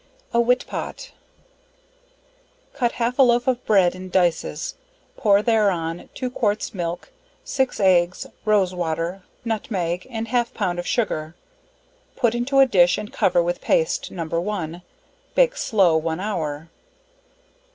[0.33, 1.11] A Whitpot.
[2.73, 4.73] Cut half a loaf of bread in dices,
[5.15, 7.11] pour thereon 2 quarts milk,
[7.43, 11.35] 6 eggs, rose water, nutmeg and half pound of sugar;
[12.15, 14.25] put into a dish and cover with paste, No.
[14.25, 14.81] 1.
[15.35, 16.71] bake slow 1 hour.